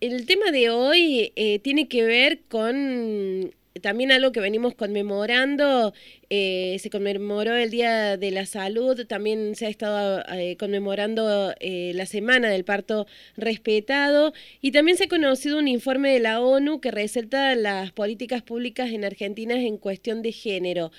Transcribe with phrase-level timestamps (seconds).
[0.00, 5.92] el tema de hoy eh, tiene que ver con también algo que venimos conmemorando,
[6.30, 11.92] eh, se conmemoró el Día de la Salud, también se ha estado eh, conmemorando eh,
[11.94, 13.06] la Semana del Parto
[13.36, 18.42] Respetado y también se ha conocido un informe de la ONU que resalta las políticas
[18.42, 20.92] públicas en Argentina en cuestión de género.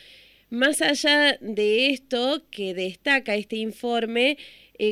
[0.49, 4.37] Más allá de esto que destaca este informe,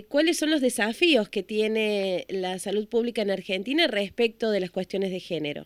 [0.10, 5.12] ¿cuáles son los desafíos que tiene la salud pública en Argentina respecto de las cuestiones
[5.12, 5.66] de género?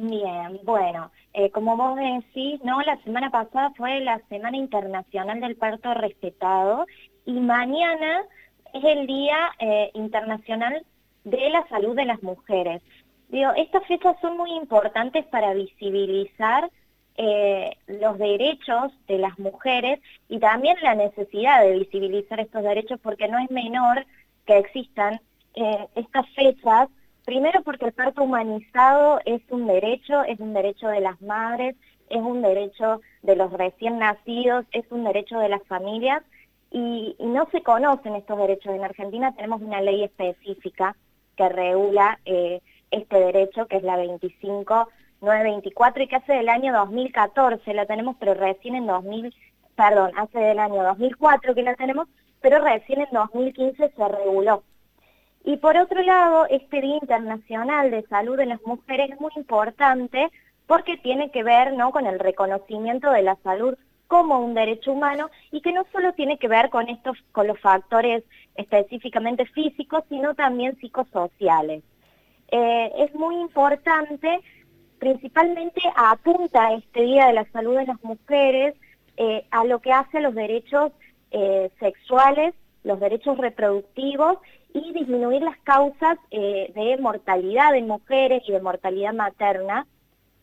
[0.00, 5.56] Bien, bueno, eh, como vos decís, no, la semana pasada fue la Semana Internacional del
[5.56, 6.86] Parto Respetado
[7.26, 8.22] y mañana
[8.72, 10.84] es el Día eh, Internacional
[11.24, 12.80] de la Salud de las Mujeres.
[13.56, 16.70] Estas fechas son muy importantes para visibilizar
[17.18, 20.00] eh, los derechos de las mujeres
[20.30, 24.06] y también la necesidad de visibilizar estos derechos porque no es menor
[24.46, 25.20] que existan
[25.94, 26.88] estas fechas
[27.28, 31.76] Primero porque el parto humanizado es un derecho, es un derecho de las madres,
[32.08, 36.22] es un derecho de los recién nacidos, es un derecho de las familias
[36.70, 38.72] y, no se conocen estos derechos.
[38.72, 40.96] En Argentina tenemos una ley específica
[41.36, 43.98] que regula eh, este derecho, que es la
[45.20, 49.34] 25924 y que hace del año 2014 la tenemos, pero recién en 2000,
[49.76, 52.08] perdón, hace del año 2004 que la tenemos,
[52.40, 54.62] pero recién en 2015 se reguló.
[55.44, 60.30] Y por otro lado, este Día Internacional de Salud de las Mujeres es muy importante
[60.66, 61.90] porque tiene que ver ¿no?
[61.90, 63.74] con el reconocimiento de la salud
[64.08, 67.60] como un derecho humano y que no solo tiene que ver con estos, con los
[67.60, 68.24] factores
[68.56, 71.82] específicamente físicos, sino también psicosociales.
[72.50, 74.40] Eh, es muy importante,
[74.98, 78.74] principalmente apunta este Día de la Salud de las Mujeres
[79.16, 80.92] eh, a lo que hace a los derechos
[81.30, 84.38] eh, sexuales, los derechos reproductivos
[84.72, 89.86] y disminuir las causas eh, de mortalidad en mujeres y de mortalidad materna.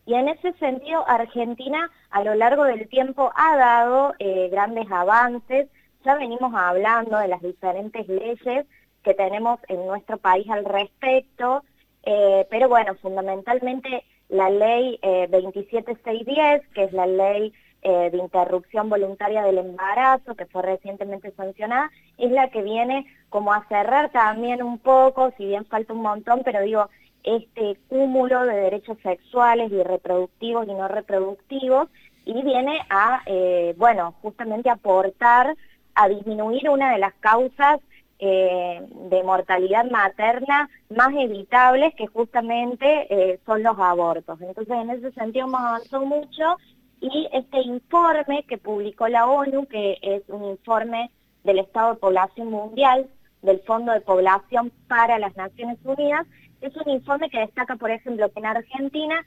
[0.04, 4.14] Y en ese sentido, Argentina a lo largo del tiempo ha dado
[4.52, 5.68] grandes avances.
[6.04, 8.66] Ya venimos hablando de las diferentes leyes
[9.02, 11.64] que tenemos en nuestro país al respecto,
[12.04, 20.34] pero bueno, fundamentalmente la ley 27610, que es la ley de interrupción voluntaria del embarazo,
[20.34, 25.46] que fue recientemente sancionada, es la que viene como a cerrar también un poco, si
[25.46, 26.88] bien falta un montón, pero digo,
[27.22, 31.88] este cúmulo de derechos sexuales y reproductivos y no reproductivos,
[32.24, 35.56] y viene a, eh, bueno, justamente aportar
[35.94, 37.80] a disminuir una de las causas
[38.18, 44.40] eh, de mortalidad materna más evitables, que justamente eh, son los abortos.
[44.40, 46.56] Entonces, en ese sentido hemos avanzado mucho,
[46.98, 51.10] y este informe que publicó la ONU, que es un informe
[51.44, 53.06] del Estado de Población Mundial,
[53.42, 56.26] del Fondo de Población para las Naciones Unidas,
[56.62, 59.26] es un informe que destaca, por ejemplo, que en Argentina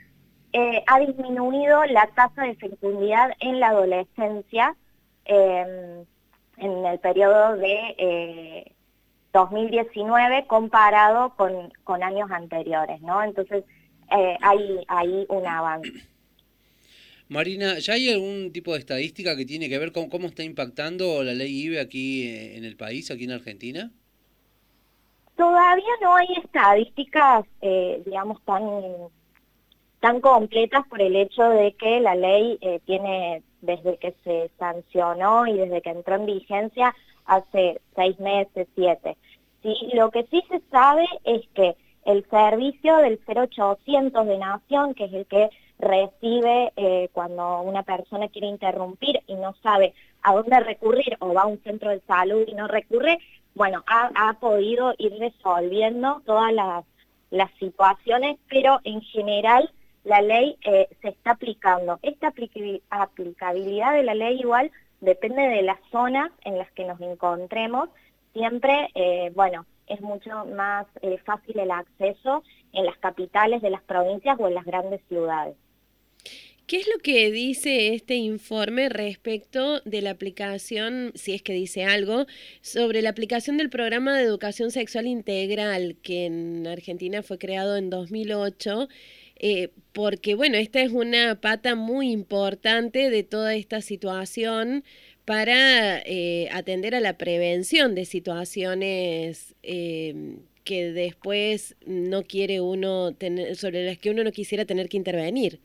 [0.52, 4.76] eh, ha disminuido la tasa de fecundidad en la adolescencia
[5.26, 6.08] en
[6.58, 8.74] el periodo de
[9.34, 13.23] 2019 eh, comparado con, con, años anteriores, ¿no?
[13.23, 13.63] Entonces,
[14.17, 16.09] eh, hay, hay un avance.
[17.29, 21.23] Marina, ¿ya hay algún tipo de estadística que tiene que ver con cómo está impactando
[21.23, 23.91] la ley IBE aquí eh, en el país, aquí en Argentina?
[25.38, 28.63] Todavía no hay estadísticas, eh, digamos, tan,
[30.00, 35.46] tan completas por el hecho de que la ley eh, tiene, desde que se sancionó
[35.46, 36.96] y desde que entró en vigencia,
[37.29, 39.16] hace seis meses, siete.
[39.62, 39.75] ¿sí?
[39.94, 41.75] Lo que sí se sabe es que
[42.06, 48.28] el servicio del 0800 de Nación, que es el que recibe eh, cuando una persona
[48.28, 52.44] quiere interrumpir y no sabe a dónde recurrir o va a un centro de salud
[52.47, 53.19] y no recurre,
[53.56, 56.84] bueno, ha, podido ir resolviendo todas las,
[57.59, 59.72] situaciones, pero en general
[60.03, 62.00] la ley eh, se está aplicando.
[62.01, 62.34] Esta
[62.90, 64.72] aplicabilidad de la ley igual
[65.02, 67.90] depende de las zonas en las que nos encontremos.
[68.34, 70.86] Siempre, eh, bueno, es mucho más
[71.26, 72.44] fácil el acceso
[72.74, 75.56] en las capitales de las provincias o en las grandes ciudades.
[76.70, 81.84] ¿Qué es lo que dice este informe respecto de la aplicación, si es que dice
[81.84, 82.28] algo,
[82.62, 87.90] sobre la aplicación del programa de educación sexual integral que en Argentina fue creado en
[87.90, 88.88] 2008?
[89.40, 94.84] Eh, porque bueno, esta es una pata muy importante de toda esta situación
[95.26, 103.56] para eh, atender a la prevención de situaciones eh, que después no quiere uno tener,
[103.56, 105.59] sobre las que uno no quisiera tener que intervenir.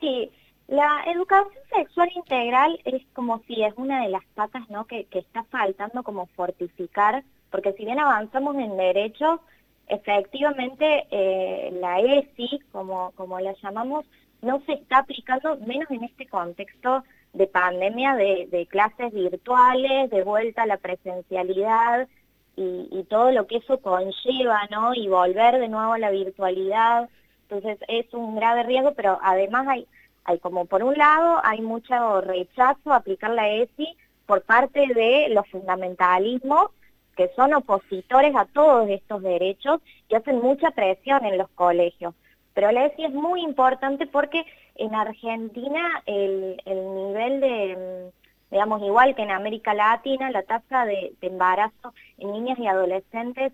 [0.00, 0.30] Sí,
[0.68, 4.86] la educación sexual integral es como si es una de las patas ¿no?
[4.86, 9.40] que, está faltando como fortificar, porque si bien avanzamos en derechos,
[9.88, 14.06] efectivamente eh, la ESI, como, como la llamamos,
[14.42, 20.62] no se está aplicando, menos en este contexto de pandemia, de, clases virtuales, de vuelta
[20.62, 22.08] a la presencialidad
[22.56, 24.94] y, todo lo que eso conlleva, ¿no?
[24.94, 27.08] Y volver de nuevo a la virtualidad.
[27.42, 29.86] Entonces es un grave riesgo, pero además hay,
[30.24, 33.96] hay como por un lado, hay mucho rechazo a aplicar la ESI
[34.26, 36.70] por parte de los fundamentalismos
[37.14, 42.14] que son opositores a todos estos derechos y hacen mucha presión en los colegios.
[42.54, 44.44] Pero la ESI es muy importante porque
[44.76, 48.10] en Argentina el, nivel de,
[48.50, 53.52] digamos, igual que en América Latina, la tasa de, embarazo en niñas y adolescentes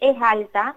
[0.00, 0.76] es alta.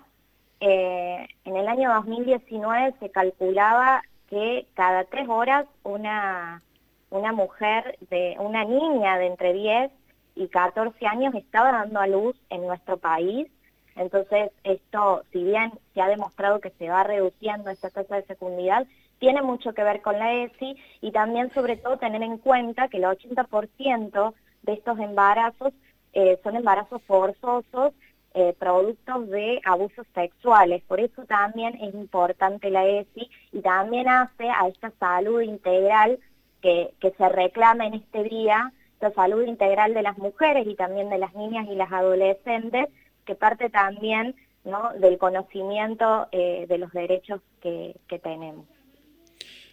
[0.59, 6.61] Eh, en el año 2019 se calculaba que cada tres horas una,
[7.09, 9.91] una mujer, de una niña de entre 10
[10.35, 13.47] y 14 años estaba dando a luz en nuestro país
[13.95, 18.87] entonces, esto, si bien se ha demostrado que se va reduciendo esta tasa de fecundidad,
[19.19, 22.97] tiene mucho que ver con la ESI y también, sobre todo, tener en cuenta que
[22.97, 24.33] el 80%
[24.63, 25.73] de estos embarazos
[26.13, 27.93] eh, son embarazos forzosos,
[28.33, 30.83] eh, productos de abusos sexuales.
[30.87, 36.19] Por eso también es importante la ESI y también hace a esta salud integral
[36.61, 38.73] que, que se reclama en este día,
[39.11, 42.87] salud integral de las mujeres y también de las niñas y las adolescentes,
[43.25, 44.91] que parte también ¿no?
[44.99, 48.65] del conocimiento eh, de los derechos que, tenemos.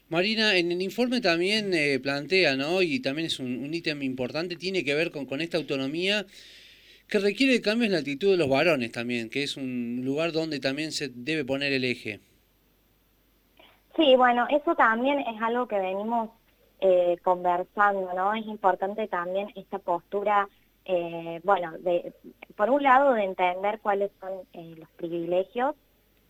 [0.09, 2.82] Marina, en el informe también eh, plantea, ¿no?
[2.82, 6.27] y también es un, ítem importante, tiene que ver con, con esta autonomía
[7.09, 10.61] que requiere cambios en la actitud de los varones también, que es un lugar donde
[10.61, 12.21] también se debe poner el eje.
[13.97, 16.31] Sí, bueno, eso también es algo que venimos
[16.81, 18.35] eh, conversando, ¿no?
[18.35, 20.49] Es importante también esta postura
[20.87, 22.15] eh, bueno, de,
[22.56, 25.75] por un lado de entender cuáles son eh, los privilegios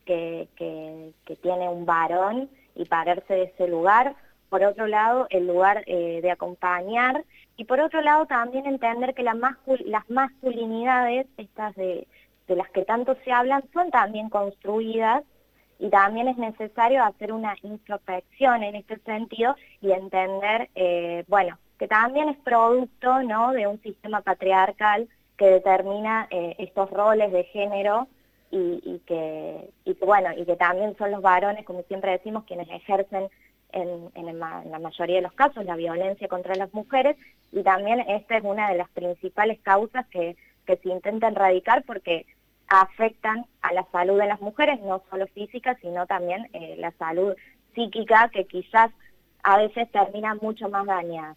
[0.05, 4.17] que, que, tiene un varón y pararse de ese lugar,
[4.49, 7.25] por otro lado el lugar de acompañar
[7.57, 12.09] y por otro lado también entender que las masculinidades, estas de,
[12.49, 15.23] de las que tanto se hablan, son también construidas
[15.81, 20.69] y también es necesario hacer una introspección en este sentido y entender,
[21.27, 23.53] bueno, que también es producto ¿no?
[23.53, 25.09] de un sistema patriarcal
[25.41, 28.07] que determina eh, estos roles de género
[28.51, 29.71] y, que,
[30.05, 33.31] bueno, y que también son los varones, como siempre decimos, quienes ejercen
[33.73, 37.17] en, la mayoría de los casos la violencia contra las mujeres
[37.53, 40.37] y también esta es una de las principales causas que,
[40.67, 42.27] se intenta erradicar porque
[42.71, 47.35] afectan a la salud de las mujeres, no solo física, sino también eh, la salud
[47.75, 48.91] psíquica que quizás
[49.43, 51.37] a veces termina mucho más dañada.